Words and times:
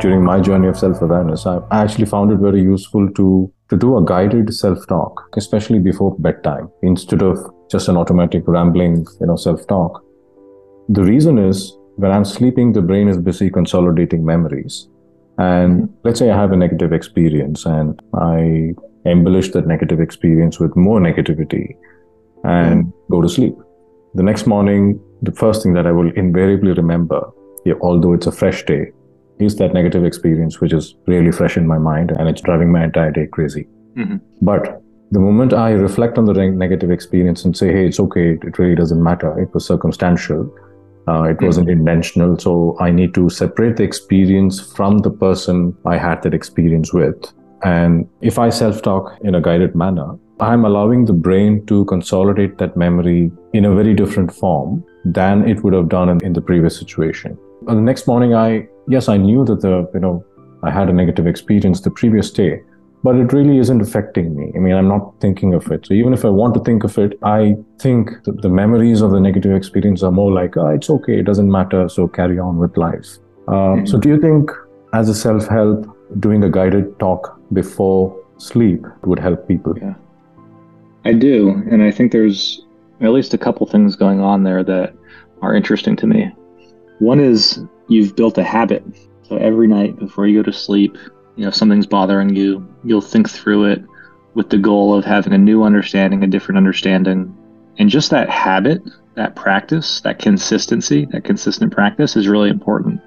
during 0.00 0.24
my 0.24 0.40
journey 0.40 0.68
of 0.68 0.78
self-awareness, 0.78 1.46
I 1.46 1.60
actually 1.70 2.06
found 2.06 2.32
it 2.32 2.38
very 2.38 2.62
useful 2.62 3.10
to 3.12 3.52
to 3.70 3.76
do 3.76 3.96
a 3.96 4.04
guided 4.04 4.52
self-talk, 4.52 5.30
especially 5.36 5.78
before 5.78 6.16
bedtime, 6.18 6.68
instead 6.82 7.22
of 7.22 7.38
just 7.70 7.88
an 7.88 7.96
automatic 7.96 8.42
rambling, 8.46 9.06
you 9.20 9.26
know, 9.26 9.36
self-talk. 9.36 10.04
The 10.88 11.04
reason 11.04 11.38
is 11.38 11.72
when 11.94 12.10
I'm 12.10 12.24
sleeping, 12.24 12.72
the 12.72 12.82
brain 12.82 13.08
is 13.08 13.16
busy 13.16 13.48
consolidating 13.48 14.24
memories. 14.24 14.88
And 15.38 15.88
let's 16.02 16.18
say 16.18 16.30
I 16.30 16.36
have 16.36 16.50
a 16.52 16.56
negative 16.56 16.92
experience 16.92 17.64
and 17.64 18.02
I 18.14 18.74
embellish 19.04 19.52
that 19.52 19.68
negative 19.68 20.00
experience 20.00 20.58
with 20.58 20.76
more 20.76 21.00
negativity 21.00 21.76
and 22.42 22.92
go 23.10 23.22
to 23.22 23.28
sleep. 23.28 23.54
The 24.14 24.24
next 24.24 24.46
morning, 24.46 25.00
the 25.22 25.32
first 25.32 25.62
thing 25.62 25.74
that 25.74 25.86
I 25.86 25.92
will 25.92 26.10
invariably 26.16 26.72
remember, 26.72 27.22
although 27.80 28.14
it's 28.14 28.26
a 28.26 28.32
fresh 28.32 28.64
day, 28.64 28.90
is 29.40 29.56
that 29.56 29.74
negative 29.74 30.04
experience, 30.04 30.60
which 30.60 30.72
is 30.72 30.94
really 31.06 31.32
fresh 31.32 31.56
in 31.56 31.66
my 31.66 31.78
mind 31.78 32.10
and 32.10 32.28
it's 32.28 32.40
driving 32.40 32.70
my 32.70 32.84
entire 32.84 33.10
day 33.10 33.26
crazy. 33.26 33.66
Mm-hmm. 33.96 34.16
But 34.42 34.82
the 35.10 35.18
moment 35.18 35.52
I 35.52 35.72
reflect 35.72 36.18
on 36.18 36.24
the 36.24 36.32
negative 36.32 36.90
experience 36.90 37.44
and 37.44 37.56
say, 37.56 37.72
hey, 37.72 37.86
it's 37.86 38.00
okay, 38.00 38.38
it 38.42 38.58
really 38.58 38.74
doesn't 38.74 39.02
matter, 39.02 39.38
it 39.40 39.52
was 39.52 39.66
circumstantial, 39.66 40.52
uh, 41.08 41.22
it 41.24 41.36
mm-hmm. 41.36 41.46
wasn't 41.46 41.68
intentional. 41.68 42.38
So 42.38 42.76
I 42.80 42.90
need 42.90 43.14
to 43.14 43.28
separate 43.28 43.76
the 43.76 43.82
experience 43.82 44.60
from 44.60 44.98
the 44.98 45.10
person 45.10 45.76
I 45.84 45.96
had 45.96 46.22
that 46.22 46.34
experience 46.34 46.92
with. 46.92 47.16
And 47.62 48.08
if 48.20 48.38
I 48.38 48.48
self 48.48 48.82
talk 48.82 49.18
in 49.22 49.34
a 49.34 49.40
guided 49.40 49.74
manner, 49.74 50.16
I'm 50.40 50.64
allowing 50.64 51.04
the 51.04 51.12
brain 51.12 51.66
to 51.66 51.84
consolidate 51.84 52.56
that 52.58 52.76
memory 52.76 53.30
in 53.52 53.66
a 53.66 53.74
very 53.74 53.94
different 53.94 54.32
form 54.32 54.82
than 55.04 55.46
it 55.46 55.62
would 55.62 55.74
have 55.74 55.88
done 55.88 56.08
in, 56.08 56.24
in 56.24 56.32
the 56.32 56.40
previous 56.40 56.78
situation. 56.78 57.36
And 57.68 57.78
the 57.78 57.82
next 57.82 58.06
morning, 58.06 58.34
I 58.34 58.68
yes, 58.88 59.08
I 59.08 59.16
knew 59.16 59.44
that 59.44 59.60
the, 59.62 59.88
you 59.94 60.00
know, 60.00 60.24
I 60.62 60.70
had 60.70 60.88
a 60.88 60.92
negative 60.92 61.26
experience 61.26 61.80
the 61.80 61.90
previous 61.90 62.30
day, 62.30 62.60
but 63.02 63.16
it 63.16 63.32
really 63.32 63.58
isn't 63.58 63.80
affecting 63.80 64.36
me. 64.36 64.52
I 64.54 64.58
mean, 64.58 64.74
I'm 64.74 64.88
not 64.88 65.14
thinking 65.20 65.54
of 65.54 65.70
it. 65.70 65.86
So 65.86 65.94
even 65.94 66.12
if 66.12 66.24
I 66.24 66.28
want 66.28 66.54
to 66.54 66.60
think 66.60 66.84
of 66.84 66.98
it, 66.98 67.18
I 67.22 67.56
think 67.78 68.10
the 68.24 68.48
memories 68.48 69.00
of 69.00 69.10
the 69.12 69.20
negative 69.20 69.54
experience 69.56 70.02
are 70.02 70.10
more 70.10 70.32
like, 70.32 70.56
oh, 70.56 70.68
it's 70.68 70.90
okay, 70.90 71.18
it 71.18 71.24
doesn't 71.24 71.50
matter, 71.50 71.88
so 71.88 72.08
carry 72.08 72.38
on 72.38 72.58
with 72.58 72.76
life. 72.76 73.18
Uh, 73.48 73.52
mm-hmm. 73.52 73.86
So 73.86 73.98
do 73.98 74.08
you 74.08 74.20
think, 74.20 74.50
as 74.92 75.08
a 75.08 75.14
self 75.14 75.46
help, 75.46 75.86
doing 76.18 76.42
a 76.44 76.50
guided 76.50 76.98
talk 76.98 77.40
before 77.52 78.16
sleep 78.38 78.84
would 79.04 79.18
help 79.18 79.46
people? 79.48 79.74
Yeah, 79.78 79.94
I 81.04 81.12
do. 81.12 81.50
And 81.70 81.82
I 81.82 81.90
think 81.90 82.12
there's 82.12 82.66
at 83.00 83.10
least 83.12 83.32
a 83.32 83.38
couple 83.38 83.66
things 83.66 83.96
going 83.96 84.20
on 84.20 84.42
there 84.42 84.62
that 84.64 84.94
are 85.40 85.54
interesting 85.54 85.96
to 85.96 86.06
me. 86.06 86.30
One 87.00 87.18
is 87.18 87.64
you've 87.88 88.14
built 88.14 88.38
a 88.38 88.44
habit. 88.44 88.84
So 89.22 89.36
every 89.36 89.66
night 89.66 89.98
before 89.98 90.26
you 90.26 90.38
go 90.38 90.42
to 90.44 90.52
sleep, 90.52 90.96
you 91.36 91.42
know, 91.42 91.48
if 91.48 91.54
something's 91.54 91.86
bothering 91.86 92.36
you, 92.36 92.68
you'll 92.84 93.00
think 93.00 93.28
through 93.28 93.64
it 93.64 93.82
with 94.34 94.50
the 94.50 94.58
goal 94.58 94.94
of 94.94 95.04
having 95.04 95.32
a 95.32 95.38
new 95.38 95.62
understanding, 95.62 96.22
a 96.22 96.26
different 96.26 96.58
understanding. 96.58 97.34
And 97.78 97.88
just 97.88 98.10
that 98.10 98.28
habit, 98.28 98.82
that 99.14 99.34
practice, 99.34 100.02
that 100.02 100.18
consistency, 100.18 101.06
that 101.06 101.24
consistent 101.24 101.72
practice 101.72 102.16
is 102.16 102.28
really 102.28 102.50
important. 102.50 103.00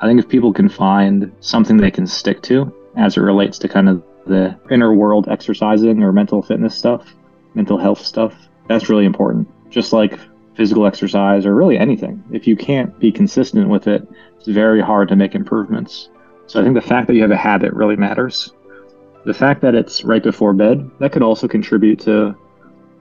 I 0.00 0.06
think 0.06 0.20
if 0.20 0.28
people 0.28 0.52
can 0.52 0.70
find 0.70 1.30
something 1.40 1.76
they 1.76 1.90
can 1.90 2.06
stick 2.06 2.40
to 2.44 2.72
as 2.96 3.18
it 3.18 3.20
relates 3.20 3.58
to 3.58 3.68
kind 3.68 3.90
of 3.90 4.02
the 4.26 4.58
inner 4.70 4.94
world 4.94 5.28
exercising 5.28 6.02
or 6.02 6.12
mental 6.12 6.40
fitness 6.40 6.74
stuff, 6.74 7.14
mental 7.54 7.76
health 7.76 8.00
stuff, 8.00 8.48
that's 8.68 8.88
really 8.88 9.04
important. 9.04 9.48
Just 9.70 9.92
like 9.92 10.18
physical 10.58 10.86
exercise 10.86 11.46
or 11.46 11.54
really 11.54 11.78
anything. 11.78 12.22
If 12.32 12.48
you 12.48 12.56
can't 12.56 12.98
be 12.98 13.12
consistent 13.12 13.68
with 13.68 13.86
it, 13.86 14.06
it's 14.36 14.48
very 14.48 14.80
hard 14.80 15.08
to 15.08 15.16
make 15.16 15.36
improvements. 15.36 16.10
So 16.48 16.60
I 16.60 16.64
think 16.64 16.74
the 16.74 16.80
fact 16.80 17.06
that 17.06 17.14
you 17.14 17.22
have 17.22 17.30
a 17.30 17.36
habit 17.36 17.72
really 17.72 17.94
matters. 17.94 18.52
The 19.24 19.32
fact 19.32 19.60
that 19.62 19.76
it's 19.76 20.02
right 20.02 20.22
before 20.22 20.52
bed, 20.52 20.90
that 20.98 21.12
could 21.12 21.22
also 21.22 21.46
contribute 21.46 22.00
to, 22.00 22.36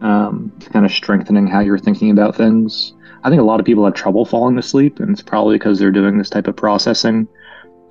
um, 0.02 0.54
to 0.60 0.70
kind 0.70 0.86
of 0.86 0.92
strengthening 0.92 1.48
how 1.48 1.62
you're 1.62 1.80
thinking 1.80 2.12
about 2.12 2.36
things. 2.36 2.94
I 3.24 3.30
think 3.30 3.42
a 3.42 3.46
lot 3.46 3.60
of 3.60 3.66
people 3.66 3.86
have 3.86 3.96
trouble 3.96 4.24
falling 4.24 4.60
asleep, 4.60 5.00
and 5.00 5.10
it's 5.10 5.24
probably 5.24 5.58
because 5.58 5.80
they're 5.80 5.92
doing 5.92 6.20
this 6.20 6.30
type 6.30 6.48
of 6.48 6.56
processing. 6.56 7.28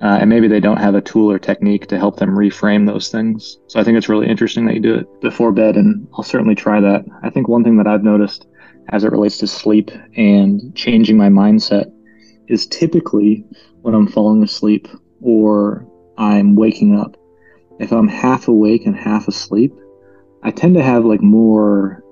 Uh, 0.01 0.19
and 0.21 0.29
maybe 0.29 0.47
they 0.47 0.61
don't 0.61 0.77
have 0.77 0.95
a 0.95 1.01
tool 1.01 1.29
or 1.29 1.39
technique 1.39 1.87
to 1.87 1.97
help 1.97 2.17
them 2.17 2.37
reframe 2.37 2.87
those 2.87 3.09
things. 3.09 3.57
So 3.67 3.81
I 3.81 3.83
think 3.83 3.97
it's 3.97 4.07
really 4.07 4.27
interesting 4.27 4.65
that 4.67 4.75
you 4.75 4.79
do 4.79 4.95
it 4.95 5.21
before 5.21 5.51
bed, 5.51 5.75
and 5.75 6.07
I'll 6.13 6.23
certainly 6.23 6.55
try 6.55 6.79
that. 6.79 7.03
I 7.21 7.29
think 7.31 7.49
one 7.49 7.65
thing 7.65 7.75
that 7.77 7.87
I've 7.87 8.03
noticed 8.03 8.47
as 8.89 9.03
it 9.03 9.11
relates 9.11 9.37
to 9.39 9.47
sleep 9.47 9.91
and 10.15 10.75
changing 10.75 11.17
my 11.17 11.29
mindset 11.29 11.91
is 12.47 12.65
typically 12.67 13.45
when 13.81 13.93
I'm 13.93 14.07
falling 14.07 14.43
asleep 14.43 14.87
or 15.21 15.85
I'm 16.17 16.55
waking 16.55 16.97
up. 16.97 17.17
If 17.79 17.91
I'm 17.91 18.07
half 18.07 18.47
awake 18.47 18.85
and 18.85 18.95
half 18.95 19.27
asleep, 19.27 19.73
I 20.43 20.51
tend 20.51 20.75
to 20.75 20.83
have 20.83 21.05
like 21.05 21.21
more 21.21 22.03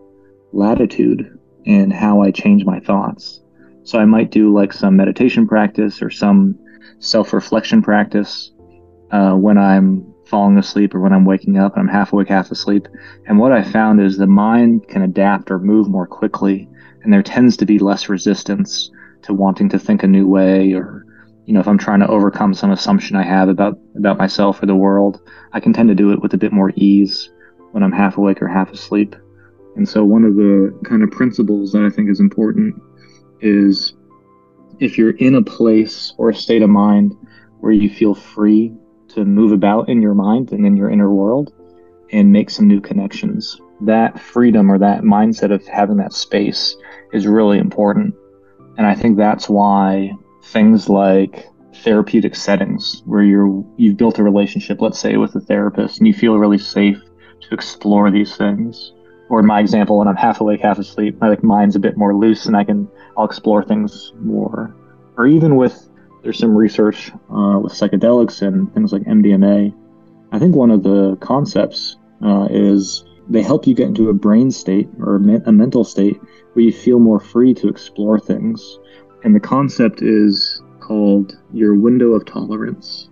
latitude 0.52 1.40
in 1.66 1.92
how 1.92 2.22
I 2.22 2.32
change 2.32 2.66
my 2.66 2.80
thoughts. 2.80 3.42
So 3.84 4.00
I 4.00 4.06
might 4.06 4.32
do 4.32 4.54
like 4.54 4.74
some 4.74 4.96
meditation 4.96 5.48
practice 5.48 6.02
or 6.02 6.10
some 6.10 6.58
self 7.00 7.34
reflection 7.34 7.82
practice 7.82 8.52
uh, 9.12 9.34
when 9.34 9.58
I'm 9.58 10.15
falling 10.26 10.58
asleep 10.58 10.96
or 10.96 11.00
when 11.00 11.14
I'm 11.14 11.26
waking 11.26 11.58
up 11.58 11.76
and 11.76 11.82
I'm 11.82 11.94
half 11.94 12.14
awake, 12.14 12.30
half 12.30 12.52
asleep. 12.52 12.88
And 13.28 13.40
what 13.40 13.52
I 13.52 13.64
found 13.64 14.02
is 14.02 14.18
the 14.18 14.28
mind 14.28 14.88
can 14.88 15.02
adapt 15.02 15.52
or 15.52 15.60
move 15.60 15.88
more 15.88 16.08
quickly, 16.08 16.68
and 17.04 17.14
there 17.14 17.24
tends 17.24 17.56
to 17.58 17.66
be 17.66 17.80
less 17.80 18.10
resistance 18.10 18.90
to 19.26 19.34
wanting 19.34 19.70
to 19.70 19.80
think 19.80 20.04
a 20.04 20.08
new 20.08 20.28
way 20.28 20.74
or 20.74 21.04
you 21.46 21.54
know 21.54 21.60
if 21.60 21.68
i'm 21.68 21.78
trying 21.78 22.00
to 22.00 22.08
overcome 22.08 22.54
some 22.54 22.72
assumption 22.72 23.16
i 23.16 23.24
have 23.24 23.50
about 23.50 23.80
about 23.96 24.20
myself 24.20 24.62
or 24.62 24.68
the 24.68 24.76
world 24.76 25.20
i 25.54 25.60
can 25.60 25.74
tend 25.74 25.90
to 25.90 25.96
do 25.96 26.12
it 26.12 26.22
with 26.22 26.34
a 26.34 26.38
bit 26.38 26.52
more 26.52 26.72
ease 26.76 27.32
when 27.72 27.82
i'm 27.82 27.92
half 27.92 28.18
awake 28.18 28.42
or 28.42 28.48
half 28.48 28.72
asleep 28.72 29.16
and 29.76 29.88
so 29.90 30.04
one 30.04 30.24
of 30.24 30.36
the 30.36 30.78
kind 30.84 31.02
of 31.02 31.10
principles 31.10 31.72
that 31.72 31.84
i 31.84 31.90
think 31.90 32.10
is 32.10 32.20
important 32.20 32.76
is 33.42 33.94
if 34.80 34.98
you're 34.98 35.18
in 35.18 35.36
a 35.36 35.42
place 35.42 36.14
or 36.18 36.30
a 36.30 36.36
state 36.36 36.62
of 36.62 36.70
mind 36.70 37.16
where 37.62 37.72
you 37.72 37.90
feel 37.90 38.14
free 38.14 38.72
to 39.10 39.26
move 39.26 39.52
about 39.52 39.90
in 39.90 40.02
your 40.02 40.14
mind 40.14 40.52
and 40.52 40.66
in 40.66 40.76
your 40.76 40.90
inner 40.90 41.12
world 41.14 41.54
and 42.12 42.32
make 42.32 42.50
some 42.50 42.68
new 42.68 42.82
connections. 42.82 43.60
That 43.82 44.20
freedom 44.20 44.72
or 44.72 44.78
that 44.80 45.02
mindset 45.02 45.52
of 45.52 45.66
having 45.68 45.98
that 45.98 46.14
space 46.14 46.76
is 47.14 47.28
really 47.28 47.58
important. 47.58 48.16
And 48.78 48.86
I 48.86 48.96
think 48.96 49.18
that's 49.18 49.50
why 49.50 50.12
things 50.44 50.90
like 50.90 51.48
therapeutic 51.84 52.36
settings 52.36 53.04
where 53.06 53.24
you're 53.24 53.64
you've 53.78 53.98
built 53.98 54.20
a 54.20 54.24
relationship, 54.24 54.82
let's 54.82 55.00
say 55.00 55.18
with 55.18 55.36
a 55.36 55.42
therapist, 55.42 55.98
and 55.98 56.08
you 56.08 56.14
feel 56.14 56.38
really 56.38 56.58
safe 56.58 57.02
to 57.42 57.54
explore 57.54 58.12
these 58.12 58.36
things. 58.36 58.94
Or 59.30 59.40
in 59.40 59.46
my 59.46 59.60
example, 59.60 59.98
when 59.98 60.08
I'm 60.08 60.16
half 60.16 60.40
awake, 60.40 60.62
half 60.62 60.80
asleep, 60.80 61.20
my 61.20 61.30
like 61.30 61.44
mind's 61.44 61.76
a 61.76 61.80
bit 61.80 61.98
more 61.98 62.16
loose 62.16 62.46
and 62.46 62.56
I 62.56 62.64
can 62.64 62.88
I'll 63.18 63.26
explore 63.26 63.64
things 63.64 64.14
more. 64.20 64.76
Or 65.18 65.26
even 65.26 65.56
with 65.56 65.90
there's 66.26 66.40
some 66.40 66.58
research 66.58 67.12
uh, 67.30 67.60
with 67.60 67.72
psychedelics 67.72 68.42
and 68.42 68.74
things 68.74 68.92
like 68.92 69.04
MDMA. 69.04 69.72
I 70.32 70.40
think 70.40 70.56
one 70.56 70.72
of 70.72 70.82
the 70.82 71.18
concepts 71.22 71.98
uh, 72.26 72.48
is 72.50 73.06
they 73.30 73.44
help 73.44 73.68
you 73.68 73.76
get 73.76 73.90
into 73.90 74.10
a 74.10 74.14
brain 74.14 74.50
state 74.50 74.90
or 75.00 75.18
a 75.18 75.52
mental 75.52 75.84
state 75.84 76.20
where 76.54 76.66
you 76.66 76.74
feel 76.74 76.98
more 76.98 77.20
free 77.20 77.54
to 77.54 77.68
explore 77.68 78.20
things. 78.20 78.80
And 79.24 79.36
the 79.36 79.40
concept 79.40 80.02
is 80.02 80.64
called 80.80 81.38
your 81.54 81.76
window 81.76 82.14
of 82.14 82.26
tolerance. 82.26 83.08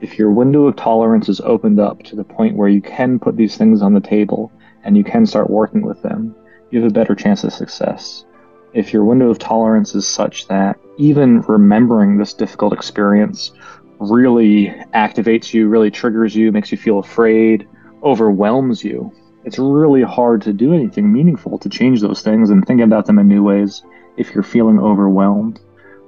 If 0.00 0.18
your 0.18 0.32
window 0.32 0.66
of 0.66 0.74
tolerance 0.74 1.28
is 1.28 1.40
opened 1.42 1.78
up 1.78 2.02
to 2.02 2.16
the 2.16 2.24
point 2.24 2.56
where 2.56 2.68
you 2.68 2.82
can 2.82 3.20
put 3.20 3.36
these 3.36 3.56
things 3.56 3.80
on 3.80 3.94
the 3.94 4.00
table 4.00 4.50
and 4.82 4.96
you 4.96 5.04
can 5.04 5.24
start 5.24 5.50
working 5.50 5.82
with 5.82 6.02
them, 6.02 6.34
you 6.72 6.82
have 6.82 6.90
a 6.90 6.94
better 6.94 7.14
chance 7.14 7.44
of 7.44 7.52
success 7.52 8.24
if 8.72 8.92
your 8.92 9.04
window 9.04 9.30
of 9.30 9.38
tolerance 9.38 9.94
is 9.94 10.06
such 10.06 10.46
that 10.48 10.78
even 10.96 11.40
remembering 11.42 12.16
this 12.16 12.34
difficult 12.34 12.72
experience 12.72 13.52
really 13.98 14.68
activates 14.94 15.52
you, 15.52 15.68
really 15.68 15.90
triggers 15.90 16.34
you, 16.34 16.52
makes 16.52 16.70
you 16.70 16.78
feel 16.78 16.98
afraid, 16.98 17.68
overwhelms 18.02 18.84
you, 18.84 19.12
it's 19.44 19.58
really 19.58 20.02
hard 20.02 20.42
to 20.42 20.52
do 20.52 20.74
anything 20.74 21.12
meaningful 21.12 21.58
to 21.58 21.68
change 21.68 22.00
those 22.00 22.22
things 22.22 22.50
and 22.50 22.66
think 22.66 22.80
about 22.80 23.06
them 23.06 23.18
in 23.18 23.28
new 23.28 23.42
ways 23.42 23.82
if 24.16 24.34
you're 24.34 24.42
feeling 24.42 24.78
overwhelmed. 24.78 25.60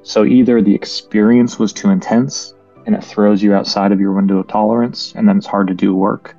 So 0.03 0.25
either 0.25 0.61
the 0.61 0.75
experience 0.75 1.59
was 1.59 1.73
too 1.73 1.91
intense 1.91 2.55
and 2.87 2.95
it 2.95 3.05
throws 3.05 3.43
you 3.43 3.55
outside 3.55 3.93
of 3.93 4.01
your 4.01 4.13
window 4.13 4.39
of 4.39 4.49
tolerance 4.49 5.15
and 5.17 5.29
then 5.29 5.39
it's 5.39 5.47
hard 5.47 5.69
to 5.69 5.75
do 5.75 5.95
work. 5.95 6.37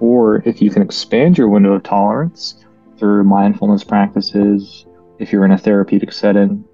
Or 0.00 0.36
if 0.48 0.60
you 0.60 0.70
can 0.70 0.82
expand 0.82 1.38
your 1.38 1.48
window 1.48 1.74
of 1.74 1.82
tolerance 1.84 2.64
through 2.98 3.24
mindfulness 3.24 3.84
practices, 3.84 4.86
if 5.22 5.32
you're 5.32 5.44
in 5.44 5.52
a 5.52 5.58
therapeutic 5.58 6.12
setting 6.12 6.64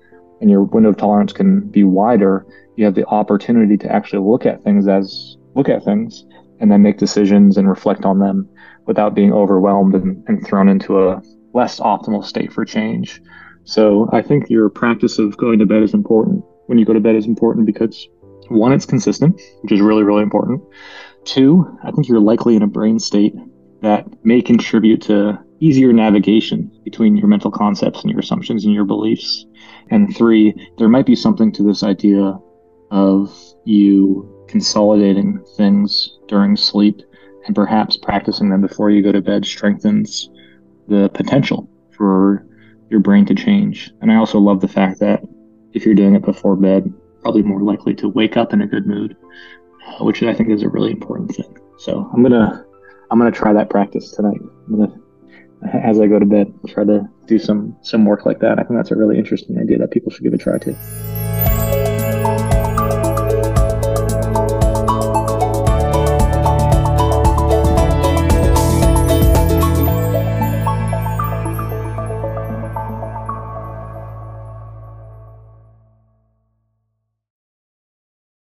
and 0.40 0.50
your 0.50 0.62
window 0.62 0.88
of 0.88 0.96
tolerance 0.96 1.32
can 1.32 1.60
be 1.68 1.84
wider, 1.84 2.46
you 2.76 2.84
have 2.84 2.94
the 2.94 3.06
opportunity 3.06 3.76
to 3.76 3.92
actually 3.92 4.26
look 4.26 4.46
at 4.46 4.62
things 4.64 4.88
as 4.88 5.36
look 5.54 5.68
at 5.68 5.84
things 5.84 6.24
and 6.60 6.72
then 6.72 6.82
make 6.82 6.98
decisions 6.98 7.58
and 7.58 7.68
reflect 7.68 8.04
on 8.04 8.18
them 8.18 8.48
without 8.86 9.14
being 9.14 9.32
overwhelmed 9.32 9.94
and, 9.94 10.24
and 10.28 10.46
thrown 10.46 10.68
into 10.68 10.98
a 10.98 11.20
less 11.52 11.78
optimal 11.80 12.24
state 12.24 12.52
for 12.52 12.64
change. 12.64 13.20
So 13.64 14.08
I 14.12 14.22
think 14.22 14.48
your 14.48 14.70
practice 14.70 15.18
of 15.18 15.36
going 15.36 15.58
to 15.58 15.66
bed 15.66 15.82
is 15.82 15.92
important. 15.92 16.42
When 16.66 16.78
you 16.78 16.86
go 16.86 16.94
to 16.94 17.00
bed 17.00 17.16
is 17.16 17.26
important 17.26 17.66
because 17.66 18.08
one, 18.48 18.72
it's 18.72 18.86
consistent, 18.86 19.38
which 19.60 19.72
is 19.72 19.80
really, 19.82 20.04
really 20.04 20.22
important. 20.22 20.62
Two, 21.24 21.78
I 21.84 21.90
think 21.90 22.08
you're 22.08 22.20
likely 22.20 22.56
in 22.56 22.62
a 22.62 22.66
brain 22.66 22.98
state 22.98 23.34
that 23.82 24.06
may 24.24 24.40
contribute 24.40 25.02
to 25.02 25.38
easier 25.60 25.92
navigation 25.92 26.70
between 26.84 27.16
your 27.16 27.28
mental 27.28 27.50
concepts 27.50 28.02
and 28.02 28.10
your 28.10 28.20
assumptions 28.20 28.64
and 28.64 28.74
your 28.74 28.84
beliefs. 28.84 29.46
And 29.90 30.14
three, 30.16 30.54
there 30.78 30.88
might 30.88 31.06
be 31.06 31.16
something 31.16 31.52
to 31.52 31.62
this 31.62 31.82
idea 31.82 32.38
of 32.90 33.36
you 33.64 34.46
consolidating 34.48 35.44
things 35.56 36.18
during 36.28 36.56
sleep 36.56 37.02
and 37.46 37.54
perhaps 37.54 37.96
practicing 37.96 38.50
them 38.50 38.60
before 38.60 38.90
you 38.90 39.02
go 39.02 39.12
to 39.12 39.20
bed 39.20 39.44
strengthens 39.44 40.30
the 40.86 41.08
potential 41.10 41.68
for 41.96 42.46
your 42.90 43.00
brain 43.00 43.26
to 43.26 43.34
change. 43.34 43.92
And 44.00 44.10
I 44.10 44.16
also 44.16 44.38
love 44.38 44.60
the 44.60 44.68
fact 44.68 45.00
that 45.00 45.22
if 45.72 45.84
you're 45.84 45.94
doing 45.94 46.14
it 46.14 46.24
before 46.24 46.56
bed, 46.56 46.92
probably 47.20 47.42
more 47.42 47.62
likely 47.62 47.94
to 47.96 48.08
wake 48.08 48.36
up 48.36 48.52
in 48.52 48.62
a 48.62 48.66
good 48.66 48.86
mood, 48.86 49.16
uh, 49.86 50.04
which 50.04 50.22
I 50.22 50.32
think 50.32 50.50
is 50.50 50.62
a 50.62 50.68
really 50.68 50.92
important 50.92 51.34
thing. 51.34 51.58
So 51.78 52.10
I'm 52.12 52.22
gonna 52.22 52.64
I'm 53.10 53.18
gonna 53.18 53.30
try 53.30 53.52
that 53.52 53.70
practice 53.70 54.12
tonight. 54.12 54.40
As 55.72 56.00
I 56.00 56.06
go 56.06 56.18
to 56.18 56.26
bed 56.26 56.52
try 56.66 56.84
to 56.84 57.08
do 57.26 57.38
some 57.38 57.76
some 57.82 58.04
work 58.04 58.26
like 58.26 58.40
that. 58.40 58.58
I 58.58 58.62
think 58.62 58.78
that's 58.78 58.90
a 58.90 58.96
really 58.96 59.18
interesting 59.18 59.58
idea 59.58 59.78
that 59.78 59.90
people 59.90 60.10
should 60.10 60.24
give 60.24 60.34
a 60.34 60.38
try 60.38 60.58
to. 60.58 61.07